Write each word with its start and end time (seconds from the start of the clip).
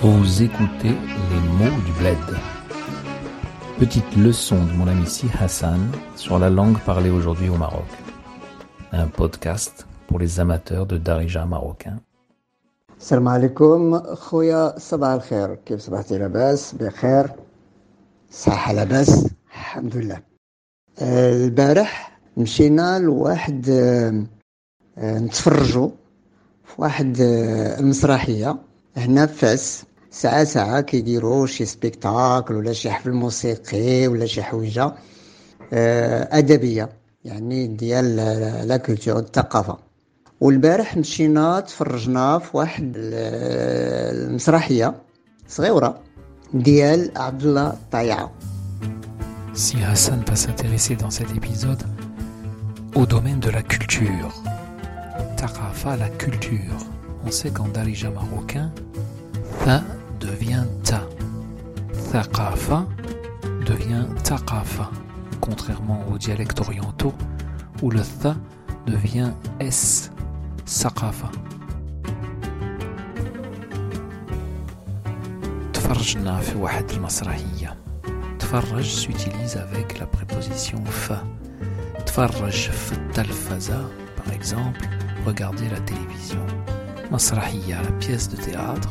Vous 0.00 0.42
écoutez 0.42 0.94
les 1.30 1.42
mots 1.58 1.80
du 1.86 1.92
bled. 2.00 2.38
Petite 3.78 4.16
leçon 4.16 4.56
de 4.64 4.72
mon 4.72 4.86
ami 4.86 5.06
Si 5.06 5.26
Hassan 5.40 5.80
sur 6.16 6.38
la 6.38 6.50
langue 6.50 6.78
parlée 6.80 7.10
aujourd'hui 7.10 7.48
au 7.48 7.56
Maroc. 7.56 7.90
Un 8.92 9.08
podcast 9.08 9.86
pour 10.06 10.18
les 10.18 10.40
amateurs 10.40 10.86
de 10.86 10.98
darija 10.98 11.44
marocain. 11.46 11.98
السلام 13.00 13.28
عليكم 13.28 13.98
خويا 14.14 14.78
صباح 14.78 15.10
الخير 15.10 15.54
كيف 15.54 15.80
صبحتي 15.80 16.18
لاباس 16.18 16.74
بخير 16.74 17.30
صحة 18.30 18.72
لاباس 18.72 19.26
الحمد 19.50 19.96
لله 19.96 20.20
آه، 20.98 21.44
البارح 21.44 22.18
مشينا 22.36 22.98
لواحد 22.98 23.68
آه، 23.68 24.24
آه، 24.98 25.18
نتفرجوا 25.18 25.90
في 26.64 26.74
واحد 26.82 27.20
آه، 27.20 27.80
المسرحية 27.80 28.56
هنا 28.96 29.26
في 29.26 29.34
فاس 29.34 29.84
ساعة 30.10 30.44
ساعة 30.44 30.80
كيديروا 30.80 31.46
شي 31.46 31.64
سبيكتاكل 31.64 32.54
ولا 32.54 32.72
شي 32.72 32.90
حفل 32.90 33.12
موسيقي 33.12 34.06
ولا 34.08 34.26
شي 34.26 34.42
حويجة 34.42 34.94
آه، 35.72 36.38
أدبية 36.38 36.88
يعني 37.24 37.66
ديال 37.66 38.16
لا- 38.16 38.64
لا 38.64 38.76
كولتور 38.76 39.18
الثقافة 39.18 39.76
والبارح 40.40 40.96
مشينا 40.96 41.60
تفرجنا 41.60 42.38
في 42.38 42.56
واحد 42.56 42.92
ال- 42.96 44.24
المسرحية 44.30 44.94
صغيرة 45.48 46.00
ديال 46.54 47.10
عبد 47.16 47.42
الله 47.42 47.66
الطيعة 47.70 48.30
Si 49.56 49.76
Hassan 49.90 50.20
va 50.28 50.34
s'intéresser 50.34 50.96
dans 50.96 51.12
cet 51.18 51.30
épisode 51.40 51.82
au 52.96 53.06
domaine 53.06 53.38
de 53.38 53.50
la 53.50 53.62
culture. 53.62 54.32
Taqafa, 55.36 55.96
la 55.96 56.08
culture. 56.24 56.78
On 57.24 57.30
sait 57.30 57.50
qu'en 57.56 57.68
darija 57.76 58.10
marocain, 58.10 58.68
tha 59.64 59.76
devient 60.20 60.66
ta. 60.84 61.02
Thaqafa 62.12 62.86
devient 63.66 64.06
taqafa, 64.22 64.90
contrairement 65.40 66.00
aux 66.12 66.18
dialectes 66.18 66.60
orientaux 66.60 67.14
où 67.82 67.90
le 67.90 68.00
tha 68.00 68.36
devient 68.86 69.30
s, 69.60 70.10
saqafa. 70.64 71.30
تفرجنا 75.72 76.40
في 76.40 76.56
واحد 76.58 76.90
المسرحيه 76.90 77.76
تفرج 78.38 78.84
s'utilise 78.84 79.56
avec 79.56 79.98
la 79.98 80.06
préposition 80.06 80.78
fa. 80.84 81.24
تفرج 82.06 82.70
في 82.70 82.92
التلفزة, 82.92 83.88
par 84.16 84.32
exemple, 84.32 84.88
regarder 85.26 85.68
la 85.68 85.80
télévision. 85.80 86.46
مسرحية, 87.12 87.82
la 87.82 87.92
pièce 88.00 88.28
de 88.28 88.36
théâtre. 88.36 88.90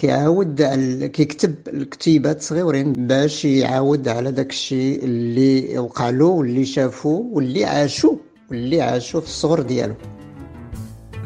كيعاود 0.00 0.62
على 0.62 1.08
كيكتب 1.08 1.54
الكتيبات 1.68 2.42
صغيورين 2.42 2.92
باش 2.92 3.44
يعاود 3.44 4.08
على 4.08 4.32
داك 4.32 4.50
الشيء 4.50 5.04
اللي 5.04 5.78
وقع 5.78 6.10
له 6.10 6.24
واللي 6.24 6.64
شافو 6.64 7.24
واللي 7.32 7.64
عاشو 7.64 8.16
واللي 8.50 8.82
عاشو 8.82 9.20
في 9.20 9.26
الصغر 9.26 9.62
ديالو 9.62 9.94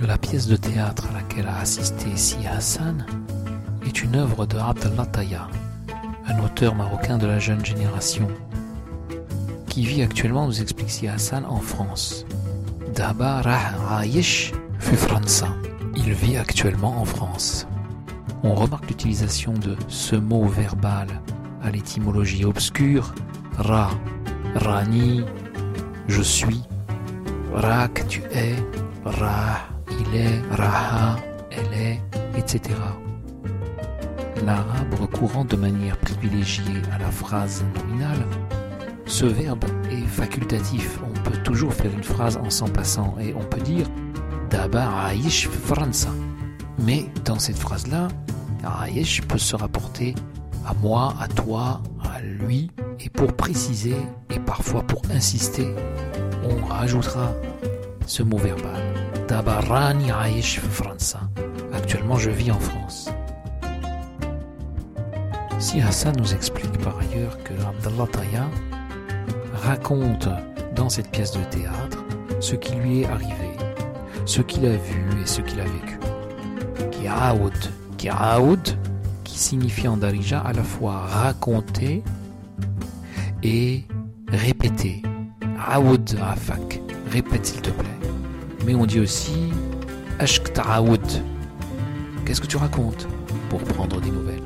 La 0.02 0.16
pièce 0.16 0.46
de 0.46 0.56
théâtre 0.56 1.08
à 1.10 1.12
laquelle 1.18 1.46
a 1.46 1.58
assisté 1.58 2.06
Si 2.16 2.38
Hassan 2.46 3.04
est 3.86 4.02
une 4.02 4.16
œuvre 4.16 4.46
de 4.46 4.56
Abdallah 4.56 5.04
Taya, 5.04 5.46
un 6.26 6.42
auteur 6.42 6.74
marocain 6.74 7.18
de 7.18 7.26
la 7.26 7.38
jeune 7.38 7.62
génération, 7.62 8.26
qui 9.68 9.84
vit 9.84 10.00
actuellement, 10.02 10.46
nous 10.46 10.62
explique 10.62 10.90
Si 10.90 11.06
Hassan, 11.06 11.44
en 11.44 11.60
France. 11.60 12.24
Daba 12.94 13.42
rah 13.42 13.98
ayish 13.98 14.52
fi 14.78 14.96
França. 14.96 15.48
Il 15.96 16.14
vit 16.14 16.38
actuellement 16.38 16.98
en 17.02 17.04
France. 17.04 17.66
On 18.43 18.53
remarque 18.53 18.87
l'utilisation 18.87 19.53
de 19.53 19.75
ce 19.87 20.15
mot 20.15 20.45
verbal 20.45 21.07
à 21.63 21.71
l'étymologie 21.71 22.45
obscure, 22.45 23.13
ra, 23.57 23.89
rani, 24.55 25.23
je 26.07 26.21
suis, 26.21 26.61
rak, 27.53 28.05
tu 28.07 28.21
es, 28.31 28.55
rah, 29.03 29.59
il 29.89 30.15
est, 30.15 30.41
raha, 30.51 31.15
elle 31.49 31.79
est, 31.79 32.01
etc. 32.37 32.75
L'arabe 34.45 34.93
recourant 34.99 35.45
de 35.45 35.55
manière 35.55 35.97
privilégiée 35.97 36.81
à 36.93 36.99
la 36.99 37.09
phrase 37.09 37.63
nominale, 37.75 38.25
ce 39.07 39.25
verbe 39.25 39.63
est 39.89 40.05
facultatif. 40.07 40.99
On 41.03 41.29
peut 41.29 41.37
toujours 41.43 41.73
faire 41.73 41.91
une 41.91 42.03
phrase 42.03 42.37
en 42.37 42.49
s'en 42.49 42.67
passant 42.67 43.15
et 43.19 43.33
on 43.33 43.43
peut 43.43 43.61
dire 43.61 43.87
Daba 44.49 45.13
Aish 45.13 45.47
França. 45.47 46.09
Mais 46.79 47.05
dans 47.23 47.39
cette 47.39 47.57
phrase-là, 47.57 48.07
Aish 48.87 49.21
peut 49.21 49.37
se 49.37 49.55
rapporter 49.55 50.15
à 50.65 50.73
moi, 50.73 51.13
à 51.19 51.27
toi, 51.27 51.81
à 52.03 52.21
lui. 52.21 52.71
Et 52.99 53.09
pour 53.09 53.33
préciser 53.33 53.95
et 54.29 54.39
parfois 54.39 54.81
pour 54.81 55.01
insister, 55.13 55.67
on 56.43 56.65
rajoutera 56.65 57.33
ce 58.05 58.23
mot 58.23 58.37
verbal. 58.37 58.81
Dabarani 59.27 60.11
Aish 60.11 60.59
França. 60.59 61.19
Actuellement, 61.73 62.17
je 62.17 62.29
vis 62.29 62.51
en 62.51 62.59
France. 62.59 63.09
Si 65.59 65.81
Hassan 65.81 66.15
nous 66.17 66.33
explique 66.33 66.77
par 66.79 66.97
ailleurs 66.99 67.37
que 67.43 67.53
Abdallah 67.53 68.07
Taya 68.11 68.47
raconte 69.63 70.29
dans 70.75 70.89
cette 70.89 71.09
pièce 71.11 71.31
de 71.31 71.43
théâtre 71.45 72.03
ce 72.39 72.55
qui 72.55 72.75
lui 72.75 73.01
est 73.01 73.07
arrivé, 73.07 73.51
ce 74.25 74.41
qu'il 74.41 74.65
a 74.65 74.75
vu 74.75 75.21
et 75.21 75.25
ce 75.25 75.41
qu'il 75.41 75.59
a 75.59 75.63
vécu. 75.63 75.94
Qui 79.23 79.39
signifie 79.39 79.87
en 79.87 79.97
darija 79.97 80.39
à 80.39 80.53
la 80.53 80.63
fois 80.63 81.05
raconter 81.07 82.03
et 83.43 83.83
répéter. 84.29 85.01
Aoud 85.67 86.17
afak, 86.21 86.81
répète 87.11 87.45
s'il 87.45 87.61
te 87.61 87.71
plaît. 87.71 88.09
Mais 88.65 88.75
on 88.75 88.85
dit 88.85 88.99
aussi 88.99 89.51
Ashkta'aoud. 90.19 91.23
Qu'est-ce 92.25 92.41
que 92.41 92.47
tu 92.47 92.57
racontes 92.57 93.07
pour 93.49 93.61
prendre 93.63 93.99
des 94.01 94.11
nouvelles? 94.11 94.41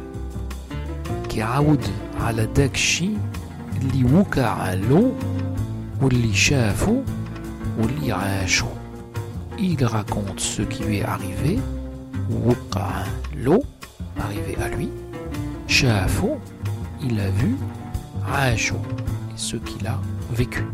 Kiaoud 1.28 1.82
ala 2.26 2.44
li 2.44 4.04
ou 6.02 6.10
li 6.10 6.34
ou 7.80 7.88
li. 7.88 8.14
Il 9.62 9.86
raconte 9.86 10.40
ce 10.40 10.62
qui 10.62 10.84
lui 10.84 10.98
est 10.98 11.04
arrivé 11.04 11.60
وقع 12.47 13.05
له 13.37 13.63
arrivé 14.19 14.57
à 14.65 14.69
lui 14.77 14.89
شافه 15.67 16.39
il 17.03 17.21
a 17.21 17.31
vu 17.41 17.51
عاشو 18.27 18.77
ce 19.37 19.57
qu'il 19.57 19.87
a 19.87 19.99
vécu 20.39 20.65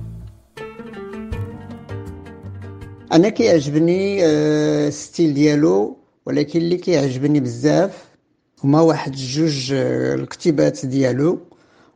انا 3.13 3.29
كيعجبني 3.29 4.25
آه، 4.27 4.89
الستيل 4.89 5.35
ديالو 5.35 5.97
ولكن 6.27 6.61
اللي 6.61 6.77
كيعجبني 6.77 7.41
بزاف 7.41 8.05
هما 8.65 8.81
واحد 8.81 9.13
جوج 9.13 9.73
آه، 9.73 10.15
الكتيبات 10.15 10.87
ديالو 10.87 11.39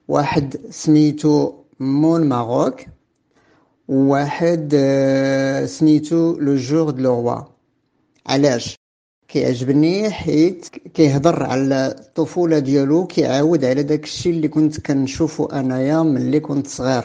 واحد 0.08 0.56
سميتو 0.70 1.52
مون 1.80 2.28
ماروك 2.28 2.80
وواحد 3.88 4.72
آه، 4.74 5.66
سميتو 5.66 6.36
لو 6.38 6.56
جور 6.56 6.90
دو 6.90 7.02
لو 7.02 7.14
روا 7.20 7.40
علاش 8.26 8.76
كيعجبني 9.29 10.09
حيت 10.09 10.65
كيهضر 10.93 11.43
على 11.43 11.95
الطفولة 11.99 12.59
ديالو 12.59 13.05
كيعاود 13.05 13.65
على 13.65 13.83
داك 13.83 14.03
الشيء 14.03 14.31
اللي 14.31 14.47
كنت 14.47 14.79
كنشوفو 14.79 15.45
أنايا 15.45 16.03
ملي 16.03 16.39
كنت 16.39 16.67
صغير. 16.67 17.03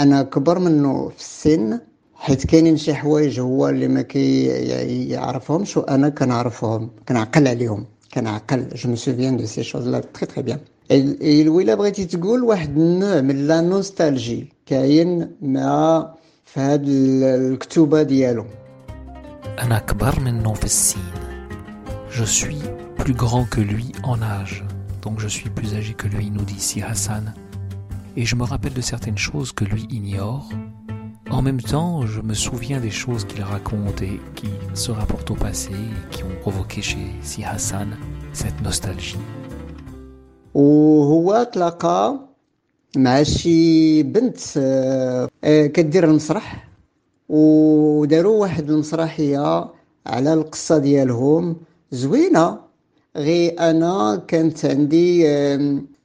أنا 0.00 0.22
كبر 0.22 0.58
منه 0.58 1.08
في 1.08 1.20
السن 1.20 1.78
حيت 2.14 2.46
كاينين 2.46 2.76
شي 2.76 2.94
حوايج 2.94 3.40
هو 3.40 3.68
اللي 3.68 3.88
ما 3.88 4.02
كيعرفهمش 4.02 5.76
وأنا 5.76 6.08
كنعرفهم 6.08 6.90
كنعقل 7.08 7.48
عليهم 7.48 7.86
كنعقل. 8.14 8.68
جو 8.74 8.90
مي 8.90 8.96
سوفيان 8.96 9.36
دو 9.36 9.46
سي 9.46 9.62
شوز 9.62 9.88
لا 9.88 10.00
تري 10.00 10.26
تري 10.26 10.42
بيان 10.42 11.48
ولا 11.48 11.74
بغيتي 11.74 12.04
تقول 12.04 12.44
واحد 12.44 12.78
النوع 12.78 13.20
من 13.20 13.46
لا 13.46 13.60
نوستالجي 13.60 14.52
كاين 14.66 15.30
مع 15.42 16.08
في 16.44 16.60
هاد 16.60 16.84
الكتوبة 16.88 18.02
ديالو. 18.02 18.44
أنا 19.62 19.76
أكبر 19.76 20.20
منه 20.20 20.52
في 20.54 20.64
السين 20.64 21.27
Je 22.17 22.23
suis 22.23 22.61
plus 22.97 23.13
grand 23.13 23.45
que 23.45 23.61
lui 23.61 23.91
en 24.03 24.21
âge. 24.21 24.63
Donc 25.01 25.19
je 25.19 25.27
suis 25.27 25.49
plus 25.49 25.75
âgé 25.75 25.93
que 25.93 26.07
lui, 26.07 26.29
nous 26.31 26.43
dit 26.43 26.59
si 26.59 26.81
Hassan. 26.81 27.33
et 28.15 28.25
je 28.25 28.35
me 28.35 28.43
rappelle 28.43 28.73
de 28.73 28.81
certaines 28.81 29.17
choses 29.17 29.51
que 29.51 29.65
lui 29.65 29.87
ignore. 29.89 30.49
En 31.31 31.41
même 31.41 31.61
temps, 31.61 32.05
je 32.05 32.21
me 32.21 32.33
souviens 32.33 32.79
des 32.79 32.91
choses 32.91 33.25
qu'il 33.25 33.41
raconte 33.41 34.01
et 34.01 34.19
qui 34.35 34.49
se 34.75 34.91
rapportent 34.91 35.31
au 35.31 35.35
passé 35.35 35.71
et 35.71 36.15
qui 36.15 36.23
ont 36.23 36.35
provoqué 36.41 36.81
chez 36.81 37.05
Si 37.21 37.43
Hassan 37.43 37.97
cette 38.33 38.61
nostalgie. 38.61 39.17
وهو 40.53 41.49
تلاقى 41.53 42.19
مع 42.97 43.23
شي 43.23 44.03
بنت 44.03 44.37
كدير 45.73 46.03
المسرح 46.03 46.67
وداروا 47.29 48.41
واحد 48.41 48.69
المسرحيه 48.69 49.71
على 50.07 50.33
القصه 50.33 50.77
ديالهم 50.77 51.55
زوينه 51.91 52.57
غي 53.17 53.47
انا 53.49 54.23
كانت 54.27 54.65
عندي 54.65 55.27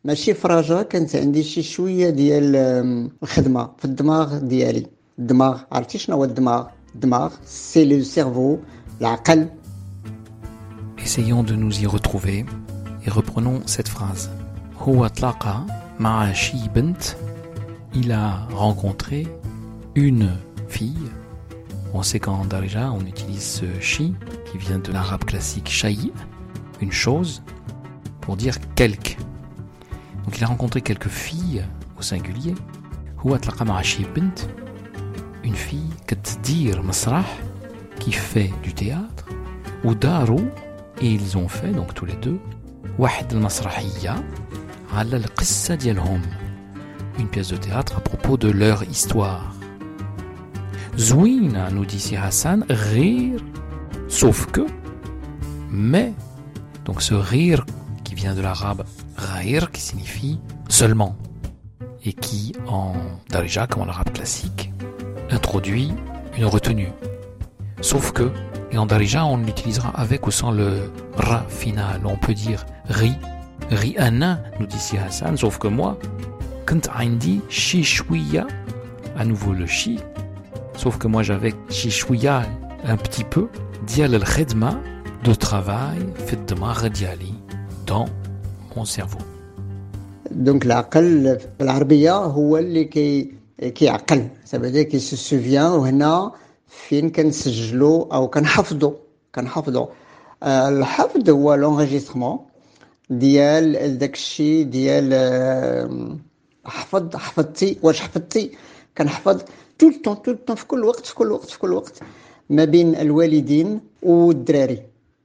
ماشي 0.05 0.35
فرجه 0.35 0.83
كانت 0.83 1.17
عندي 1.17 1.43
شي 1.43 1.63
شويه 1.63 2.11
ديال 2.11 2.57
الخدمه 3.23 3.71
في 3.79 3.85
الدماغ 3.85 4.39
ديالي 4.39 4.87
الدماغ 5.19 5.61
عرفتي 5.73 5.99
شنو 5.99 6.17
هو 6.17 6.25
الدماغ 6.25 6.67
الدماغ 6.95 7.33
سي 7.47 7.85
لو 7.85 8.03
سيرفو 8.03 8.59
العقل 9.01 9.49
Essayons 10.99 11.43
de 11.43 11.55
nous 11.55 11.75
y 11.81 11.87
retrouver 11.87 12.45
et 13.07 13.11
reprenons 13.11 13.61
cette 13.67 13.89
phrase. 13.89 14.29
هو 14.79 15.07
تلاقى 15.07 15.67
مع 16.01 16.33
شي 16.33 16.69
بنت 16.75 17.03
il 17.95 18.13
a 18.13 18.47
rencontré 18.53 19.27
une 19.95 20.29
fille 20.69 21.09
on 21.94 22.02
sait 22.04 22.20
qu'en 22.20 22.46
Darija, 22.46 22.92
on 22.92 23.02
utilise 23.06 23.44
ce 23.44 23.66
chi 23.80 24.16
qui 24.52 24.58
vient 24.58 24.80
de 24.80 24.92
l'arabe 24.92 25.26
classique 25.26 25.70
shayi, 25.70 26.12
une 26.82 26.92
chose, 26.92 27.44
pour 28.22 28.36
dire 28.36 28.56
quelque. 28.76 29.18
Donc 30.26 30.38
il 30.38 30.44
a 30.44 30.48
rencontré 30.48 30.82
quelques 30.82 31.10
filles 31.10 31.64
au 31.98 32.02
singulier. 32.02 32.56
Une 35.44 35.56
fille 35.56 35.90
qui 38.00 38.12
fait 38.12 38.52
du 38.64 38.74
théâtre. 38.74 39.26
Ou 39.84 39.94
daru, 39.94 40.40
et 41.02 41.08
ils 41.08 41.38
ont 41.38 41.48
fait, 41.48 41.72
donc 41.72 41.94
tous 41.94 42.06
les 42.06 42.16
deux, 42.16 42.40
une 47.20 47.28
pièce 47.28 47.50
de 47.50 47.58
théâtre 47.58 47.98
à 47.98 48.02
propos 48.02 48.38
de 48.38 48.50
leur 48.50 48.84
histoire. 48.84 49.53
Zouina, 50.98 51.72
nous 51.72 51.86
dit 51.86 52.00
si 52.00 52.16
Hassan, 52.16 52.66
rire, 52.70 53.40
sauf 54.08 54.46
que, 54.48 54.66
mais, 55.70 56.14
donc 56.86 57.02
ce 57.02 57.16
rire 57.16 57.66
qui 58.04 58.14
vient 58.14 58.36
de 58.36 58.42
l'arabe 58.42 58.84
rire, 59.18 59.72
qui 59.72 59.82
signifie 59.82 60.40
seulement, 60.70 61.16
et 62.06 62.14
qui 62.14 62.54
en 62.68 62.94
darija, 63.30 63.66
comme 63.66 63.84
en 63.84 63.88
arabe 63.88 64.12
classique, 64.12 64.72
introduit 65.32 65.92
une 66.38 66.46
retenue. 66.46 66.92
Sauf 67.82 68.12
que, 68.12 68.32
et 68.72 68.78
en 68.78 68.86
darija, 68.86 69.26
on 69.26 69.38
l'utilisera 69.38 69.90
avec 69.96 70.28
ou 70.28 70.32
sans 70.32 70.52
le 70.52 70.92
ra 71.16 71.46
final. 71.48 72.02
On 72.06 72.18
peut 72.18 72.34
dire 72.34 72.66
ri, 72.90 73.14
ri 73.70 73.96
ana, 73.98 74.42
nous 74.60 74.68
dit 74.68 74.80
si 74.80 74.98
Hassan, 74.98 75.38
sauf 75.38 75.58
que 75.58 75.68
moi, 75.68 75.98
kant 76.68 76.82
indi 76.96 77.42
shishwiya, 77.50 78.48
à 79.18 79.26
nouveau 79.26 79.54
le 79.54 79.66
shi, 79.66 80.00
Sauf 80.77 80.99
que 80.99 81.09
moi 81.09 81.23
j'avais 81.23 81.55
chouïa 81.69 82.43
un 82.85 82.97
petit 82.97 83.25
peu 83.25 83.49
dial 83.87 84.15
al 84.15 84.25
khidma 84.25 84.73
de 85.25 85.35
travail 85.35 86.01
fait 86.27 86.41
de 86.47 86.89
diali 86.89 87.35
dans 87.87 88.07
mon 88.77 88.85
cerveau. 88.85 89.19
Donc 90.31 90.65
العقل 90.65 91.39
بالعربية 91.59 92.17
هو 92.17 92.59
اللي 92.59 92.85
كي 92.85 93.33
كيعقل 93.59 94.29
ça 94.45 94.59
veut 94.59 94.71
dire 94.71 94.89
qu'il 94.89 95.01
se 95.01 95.17
souvient 95.17 95.71
وهنا 95.71 96.33
فين 96.69 97.11
كنسجلو 97.11 98.03
أو 98.03 98.29
كنحفظو 98.29 98.95
كنحفظو 99.35 99.89
الحفظ 100.43 101.31
هو 101.31 101.55
لونغيسترمون 101.55 102.39
ديال 103.11 103.99
داكشي 103.99 104.65
ديال 104.65 105.15
حفظ 106.65 107.17
حفظتي 107.17 107.79
واش 107.83 108.01
حفظتي 108.01 108.51
كنحفظ 108.99 109.43
تو 109.79 109.89
التون 109.89 110.23
تو 110.23 110.31
التون 110.31 110.57
في 110.57 110.67
كل 110.67 110.85
وقت 110.85 111.07
في 111.07 111.15
كل 111.15 111.33
وقت 111.33 111.51
في 111.51 111.59
كل 111.59 111.73
وقت 111.73 112.01
ما 112.51 112.65
بين 112.65 112.95
الوالدين 112.97 113.81
والدراري 114.03 114.83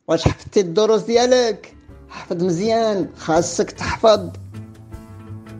واش 0.07 0.27
حفظتي 0.27 0.59
الدروس 0.59 1.01
ديالك 1.01 1.75
حفظ 2.09 2.43
مزيان 2.43 3.07
خاصك 3.17 3.71
تحفظ 3.71 4.29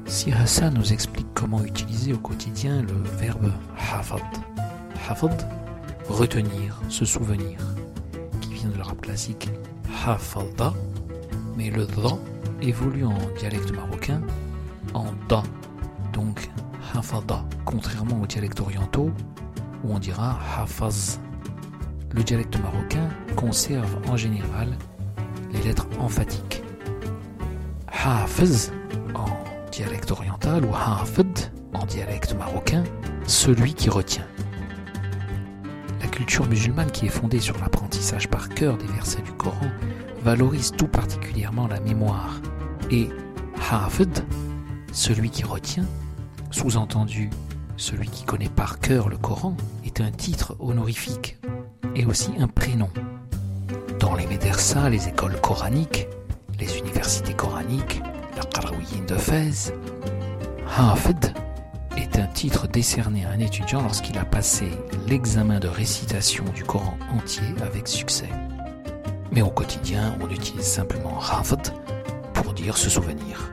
Si 0.05 0.31
Hassan 0.31 0.75
nous 0.75 0.93
explique 0.93 1.33
comment 1.33 1.63
utiliser 1.63 2.13
au 2.13 2.17
quotidien 2.17 2.83
le 2.83 2.97
verbe 3.17 3.51
hafad, 3.75 4.21
hafad, 5.09 5.37
retenir, 6.07 6.79
se 6.89 7.03
souvenir, 7.03 7.57
qui 8.41 8.53
vient 8.53 8.69
de 8.69 8.77
l'arabe 8.77 9.01
classique 9.01 9.49
hafalda, 10.05 10.73
mais 11.57 11.71
le 11.71 11.85
da 11.85 12.17
évolue 12.61 13.05
en 13.05 13.17
dialecte 13.39 13.71
marocain 13.71 14.21
en 14.93 15.05
da, 15.29 15.41
donc 16.13 16.49
hafada, 16.94 17.44
contrairement 17.64 18.20
aux 18.20 18.26
dialectes 18.26 18.60
orientaux 18.60 19.10
où 19.84 19.92
on 19.92 19.98
dira 19.98 20.38
hafaz. 20.58 21.18
Le 22.14 22.22
dialecte 22.22 22.58
marocain 22.60 23.08
conserve 23.36 23.98
en 24.08 24.16
général 24.16 24.76
les 25.52 25.62
lettres 25.62 25.86
emphatiques. 25.98 26.62
Hafez 27.88 28.70
en 29.14 29.26
dialecte 29.70 30.10
oriental 30.10 30.64
ou 30.64 30.74
hafid 30.74 31.38
en 31.74 31.84
dialecte 31.84 32.34
marocain, 32.34 32.84
celui 33.26 33.74
qui 33.74 33.90
retient. 33.90 34.26
La 36.00 36.06
culture 36.06 36.46
musulmane 36.46 36.90
qui 36.90 37.06
est 37.06 37.10
fondée 37.10 37.40
sur 37.40 37.58
l'apprentissage 37.58 38.28
par 38.28 38.48
cœur 38.48 38.76
des 38.78 38.86
versets 38.86 39.22
du 39.22 39.32
Coran 39.32 39.68
valorise 40.22 40.72
tout 40.72 40.88
particulièrement 40.88 41.68
la 41.68 41.80
mémoire 41.80 42.40
et 42.90 43.08
hafid, 43.70 44.24
celui 44.92 45.30
qui 45.30 45.44
retient, 45.44 45.84
sous-entendu, 46.50 47.30
celui 47.76 48.08
qui 48.08 48.24
connaît 48.24 48.48
par 48.48 48.80
cœur 48.80 49.08
le 49.08 49.16
Coran 49.16 49.56
est 49.84 50.00
un 50.00 50.10
titre 50.10 50.56
honorifique 50.58 51.38
et 51.94 52.04
aussi 52.06 52.30
un 52.38 52.48
prénom. 52.48 52.88
Dans 54.00 54.14
les 54.14 54.26
médersas, 54.26 54.88
les 54.88 55.08
écoles 55.08 55.40
coraniques, 55.40 56.08
les 56.58 56.78
universités 56.78 57.34
coraniques, 57.34 58.02
la 58.36 58.44
Qarawiyyin 58.44 59.04
de 59.06 59.16
Fès, 59.16 59.72
Hafid 60.76 61.34
est 61.96 62.18
un 62.18 62.26
titre 62.26 62.68
décerné 62.68 63.24
à 63.24 63.30
un 63.30 63.40
étudiant 63.40 63.82
lorsqu'il 63.82 64.18
a 64.18 64.24
passé 64.24 64.68
l'examen 65.06 65.58
de 65.60 65.68
récitation 65.68 66.44
du 66.54 66.64
Coran 66.64 66.96
entier 67.16 67.48
avec 67.62 67.88
succès. 67.88 68.28
Mais 69.32 69.42
au 69.42 69.50
quotidien, 69.50 70.16
on 70.20 70.28
utilise 70.30 70.66
simplement 70.66 71.18
Hafid 71.20 71.72
pour 72.34 72.52
dire 72.54 72.76
se 72.76 72.90
souvenir. 72.90 73.52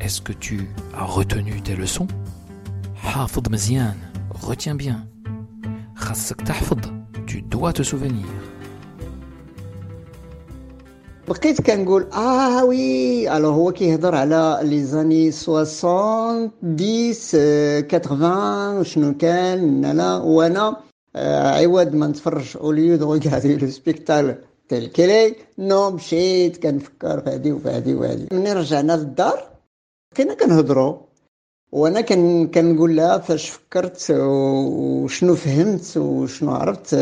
Est-ce 0.00 0.20
que 0.20 0.32
tu 0.32 0.68
as 0.96 1.04
retenu 1.04 1.60
tes 1.62 1.76
leçons 1.76 2.08
retiens 4.48 4.74
bien. 4.74 5.06
Tu 7.26 7.42
dois 7.42 7.72
te 7.72 7.82
souvenir. 7.82 8.26
بقيت 11.28 11.60
كنقول 11.60 12.06
اه 12.12 12.64
وي 12.64 13.36
الوغ 13.36 13.54
هو 13.54 13.72
كيهضر 13.72 14.14
على 14.14 14.60
لي 14.62 14.84
زاني 14.84 15.30
60 15.30 16.50
10 16.80 17.98
80 17.98 18.84
شنو 18.84 19.16
كان 19.16 19.96
لا 19.96 20.16
وانا 20.16 20.76
عوض 21.16 21.94
ما 21.94 22.06
نتفرج 22.06 22.56
اوليو 22.56 22.96
دو 22.96 23.12
ريغاردي 23.12 23.56
لو 23.56 23.70
سبيكتال 23.70 24.36
تيل 24.68 24.86
كيلي 24.86 25.36
نو 25.58 25.90
مشيت 25.90 26.62
كنفكر 26.62 27.20
في 27.20 27.30
هادي 27.30 27.52
وفي 27.52 27.68
هادي 27.68 27.94
وهادي 27.94 28.28
ملي 28.32 28.52
رجعنا 28.52 28.92
للدار 28.92 29.44
بقينا 30.14 30.34
كنهضروا 30.34 30.96
وانا 31.72 32.00
كن 32.00 32.46
كنقول 32.46 32.96
لها 32.96 33.18
فاش 33.18 33.48
فكرت 33.50 34.10
وشنو 34.10 35.34
فهمت 35.34 35.96
وشنو 35.96 36.52
عرفت 36.54 36.96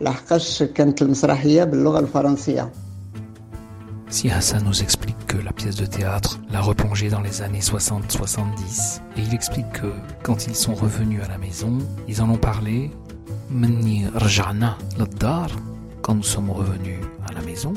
لحقاش 0.00 0.62
كانت 0.62 1.02
المسرحيه 1.02 1.64
باللغه 1.64 1.98
الفرنسيه 1.98 2.72
Si 4.10 4.30
Hassan 4.30 4.62
nous 4.64 4.80
explique 4.80 5.26
que 5.26 5.38
la 5.38 5.52
pièce 5.52 5.74
de 5.74 5.86
théâtre 5.86 6.38
l'a 6.52 6.60
replongé 6.60 7.08
dans 7.08 7.20
les 7.20 7.42
années 7.42 7.58
60-70, 7.58 9.00
et 9.16 9.20
il 9.26 9.34
explique 9.34 9.72
que 9.72 9.90
quand 10.22 10.46
ils 10.46 10.54
sont 10.54 10.74
revenus 10.74 11.20
à 11.24 11.28
la 11.28 11.36
maison, 11.36 11.78
ils 12.06 12.22
en 12.22 12.30
ont 12.30 12.36
parlé, 12.36 12.92
quand 16.09 16.15
nous 16.15 16.23
sommes 16.23 16.49
revenus 16.49 16.97
à 17.29 17.33
la 17.33 17.41
maison, 17.41 17.71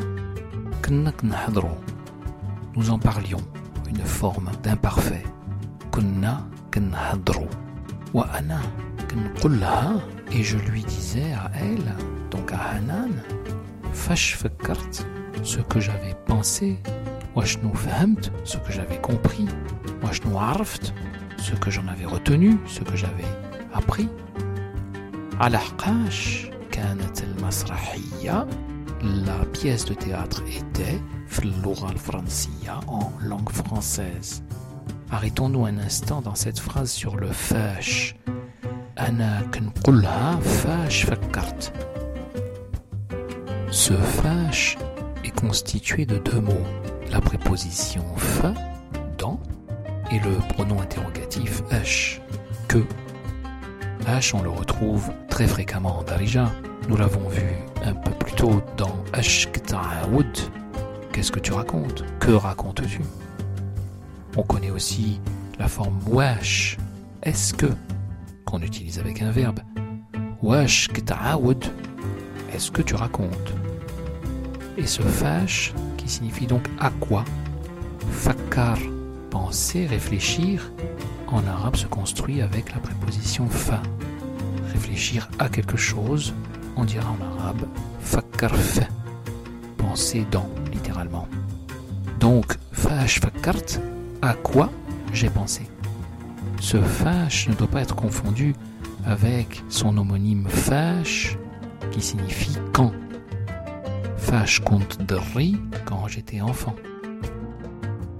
nous 2.74 2.90
en 2.90 2.98
parlions, 2.98 3.42
une 3.90 4.06
forme 4.06 4.50
d'imparfait. 4.62 5.22
Et 10.32 10.42
je 10.42 10.56
lui 10.56 10.82
disais 10.82 11.34
à 11.34 11.50
elle, 11.60 11.94
donc 12.30 12.52
à 12.52 12.60
Hanan, 12.70 13.10
ce 15.42 15.58
que 15.58 15.80
j'avais 15.80 16.16
pensé, 16.24 16.78
ce 17.36 18.56
que 18.56 18.72
j'avais 18.72 18.98
compris, 19.02 19.46
ce 21.36 21.52
que 21.56 21.70
j'en 21.70 21.86
avais 21.86 22.06
retenu, 22.06 22.56
ce 22.66 22.80
que 22.80 22.96
j'avais 22.96 23.28
appris 23.74 24.08
كانت 26.81 27.23
المسرحية 27.23 28.47
la 29.01 29.45
pièce 29.53 29.85
de 29.85 29.93
théâtre 29.93 30.41
était 30.47 30.99
في 31.27 31.39
اللغة 31.39 31.91
الفرنسية 31.91 32.79
en 32.87 33.11
langue 33.21 33.51
française 33.51 34.41
Arrêtons-nous 35.09 35.65
un 35.65 35.77
instant 35.77 36.21
dans 36.21 36.35
cette 36.35 36.59
phrase 36.59 36.91
sur 36.91 37.15
le 37.15 37.27
fâche. 37.31 38.15
أنا 38.99 39.41
كنقولها 39.53 40.39
فاش 40.39 41.03
فكرت. 41.03 41.73
Ce 43.71 43.93
fâche 43.93 44.77
est 45.23 45.39
constitué 45.39 46.05
de 46.05 46.17
deux 46.17 46.41
mots, 46.41 46.67
la 47.11 47.21
préposition 47.21 48.03
fa, 48.17 48.53
dans, 49.17 49.39
et 50.11 50.19
le 50.19 50.35
pronom 50.53 50.81
interrogatif 50.81 51.61
h, 51.71 52.19
que. 52.67 52.83
H, 54.07 54.35
on 54.35 54.41
le 54.41 54.49
retrouve 54.49 55.11
très 55.29 55.47
fréquemment 55.47 55.99
en 55.99 56.03
Darija. 56.03 56.51
nous 56.88 56.96
l'avons 56.96 57.28
vu 57.28 57.42
un 57.84 57.94
peu 57.94 58.10
plus 58.12 58.32
tôt 58.32 58.62
dans 58.76 59.04
H 59.12 59.48
Qu'est-ce 61.12 61.32
que 61.32 61.40
tu 61.40 61.52
racontes? 61.52 62.04
Que 62.18 62.32
racontes-tu? 62.32 63.00
On 64.36 64.42
connaît 64.42 64.70
aussi 64.70 65.20
la 65.58 65.68
forme 65.68 65.98
wash, 66.06 66.78
est-ce 67.22 67.54
que, 67.54 67.66
qu'on 68.44 68.60
utilise 68.60 68.98
avec 68.98 69.22
un 69.22 69.30
verbe. 69.30 69.60
Wash 70.42 70.88
est-ce 72.52 72.70
que 72.70 72.82
tu 72.82 72.94
racontes? 72.94 73.54
Et 74.76 74.86
ce 74.86 75.02
fash, 75.02 75.72
qui 75.96 76.08
signifie 76.08 76.46
donc 76.46 76.68
à 76.80 76.90
quoi? 76.90 77.24
Fakar, 78.10 78.78
penser, 79.30 79.86
réfléchir, 79.86 80.72
en 81.28 81.46
arabe 81.46 81.76
se 81.76 81.86
construit 81.86 82.42
avec 82.42 82.74
la 82.74 82.80
préposition 82.80 83.48
fa. 83.48 83.82
Réfléchir 84.72 85.28
à 85.38 85.48
quelque 85.48 85.76
chose, 85.76 86.34
on 86.76 86.84
dira 86.84 87.10
en 87.10 87.38
arabe 87.38 87.66
fakar 88.00 88.54
fa. 88.54 88.86
Penser 89.76 90.26
dans, 90.30 90.48
littéralement. 90.72 91.26
Donc, 92.20 92.56
fash 92.72 93.20
fakart, 93.20 93.80
à 94.22 94.34
quoi 94.34 94.70
j'ai 95.12 95.28
pensé? 95.28 95.68
Ce 96.60 96.80
fash 96.80 97.48
ne 97.48 97.54
doit 97.54 97.66
pas 97.66 97.82
être 97.82 97.96
confondu 97.96 98.54
avec 99.04 99.62
son 99.68 99.96
homonyme 99.98 100.46
fash 100.48 101.36
qui 101.90 102.00
signifie 102.00 102.56
quand. 102.72 102.92
Fash 104.16 104.60
compte 104.60 104.98
riz 105.34 105.58
quand 105.84 106.06
j'étais 106.06 106.40
enfant. 106.40 106.74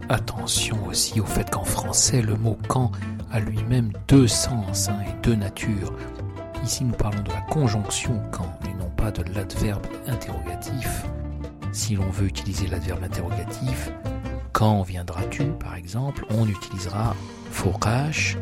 Attention 0.09 0.77
aussi 0.89 1.21
au 1.21 1.25
fait 1.25 1.49
qu'en 1.49 1.65
français, 1.65 2.21
le 2.21 2.35
mot 2.37 2.59
quand 2.69 2.91
a 3.31 3.41
lui-même 3.41 3.93
deux 4.09 4.29
sens 4.29 4.89
hein, 4.89 4.99
et 5.09 5.23
deux 5.23 5.37
natures. 5.37 5.95
Ici, 6.64 6.84
nous 6.84 6.94
parlons 6.94 7.22
de 7.24 7.30
la 7.30 7.42
conjonction 7.42 8.22
quand 8.32 8.52
et 8.66 8.74
non 8.82 8.90
pas 8.90 9.12
de 9.12 9.24
l'adverbe 9.34 9.86
interrogatif. 10.08 11.06
Si 11.72 11.96
l'on 11.96 12.10
veut 12.10 12.28
utiliser 12.28 12.68
l'adverbe 12.68 13.04
interrogatif, 13.04 13.92
quand 14.54 14.82
viendras-tu, 14.82 15.44
par 15.60 15.76
exemple, 15.76 16.26
on 16.32 16.48
utilisera 16.48 17.16
fokash 17.52 18.38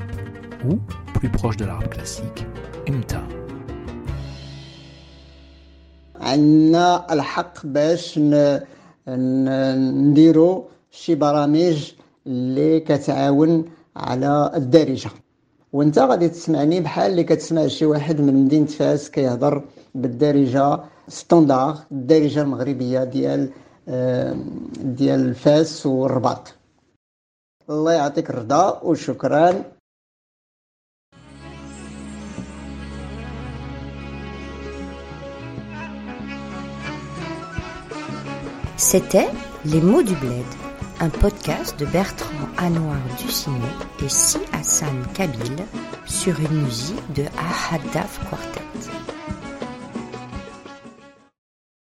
ou, 0.68 0.80
plus 1.14 1.30
proche 1.30 1.58
de 1.58 1.66
l'arabe 1.66 1.90
classique, 1.90 2.46
imta. 2.88 3.22
عندنا 6.16 7.14
الحق 7.14 7.66
باش 7.66 8.20
نديرو 9.08 10.66
شي 10.92 11.16
برامج 11.16 11.92
اللي 12.28 12.80
كتعاون 12.80 13.66
على 13.96 14.52
الدارجه 14.56 15.10
وانت 15.73 15.99
غادي 15.99 16.29
تسمعني 16.29 16.81
بحال 16.81 17.11
اللي 17.11 17.25
كتسمع 17.25 17.67
شي 17.67 17.87
واحد 17.87 18.21
من 18.21 18.45
مدينة 18.45 18.67
فاس 18.67 19.11
كيهضر 19.11 19.63
بالدارجة 19.95 20.81
ستوندار 21.09 21.79
الدارجة 21.93 22.43
المغربية 22.43 23.05
ديال 23.05 23.51
ديال 24.97 25.35
فاس 25.35 25.87
والرباط. 25.87 26.55
الله 27.71 27.93
يعطيك 27.93 28.31
الرضا 28.31 28.81
وشكرا. 28.83 29.65
C'était 38.77 39.29
Les 39.67 39.83
mots 39.83 40.03
du 40.03 40.15
bled, 40.15 40.51
un 41.01 41.09
podcast 41.09 41.79
de 41.81 41.87
Bertrand 41.87 42.49
Anouar 42.59 42.99
Ducinet 43.19 43.57
et 44.05 44.09
Si 44.09 44.39
Hassan 44.53 45.03
Kabil 45.15 45.57
sur 46.05 46.39
une 46.39 46.63
musique 46.63 47.13
de 47.15 47.25
Ahadaf 47.39 48.21
Quartet. 48.29 48.61